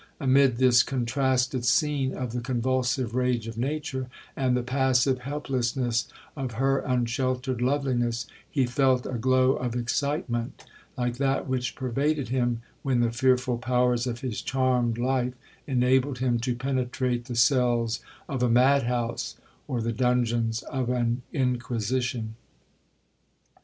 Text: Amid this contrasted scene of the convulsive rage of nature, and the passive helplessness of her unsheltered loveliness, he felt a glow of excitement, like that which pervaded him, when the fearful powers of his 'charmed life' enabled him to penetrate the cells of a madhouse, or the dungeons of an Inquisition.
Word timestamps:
Amid 0.19 0.57
this 0.57 0.81
contrasted 0.81 1.63
scene 1.63 2.15
of 2.15 2.31
the 2.33 2.41
convulsive 2.41 3.13
rage 3.13 3.45
of 3.45 3.55
nature, 3.55 4.09
and 4.35 4.57
the 4.57 4.63
passive 4.63 5.19
helplessness 5.19 6.07
of 6.35 6.53
her 6.53 6.79
unsheltered 6.79 7.61
loveliness, 7.61 8.25
he 8.49 8.65
felt 8.65 9.05
a 9.05 9.19
glow 9.19 9.51
of 9.51 9.75
excitement, 9.75 10.65
like 10.97 11.17
that 11.17 11.47
which 11.47 11.75
pervaded 11.75 12.29
him, 12.29 12.63
when 12.81 13.01
the 13.01 13.11
fearful 13.11 13.59
powers 13.59 14.07
of 14.07 14.21
his 14.21 14.41
'charmed 14.41 14.97
life' 14.97 15.35
enabled 15.67 16.17
him 16.17 16.39
to 16.39 16.55
penetrate 16.55 17.25
the 17.25 17.35
cells 17.35 17.99
of 18.27 18.41
a 18.41 18.49
madhouse, 18.49 19.35
or 19.67 19.81
the 19.81 19.93
dungeons 19.93 20.63
of 20.63 20.89
an 20.89 21.21
Inquisition. 21.31 22.33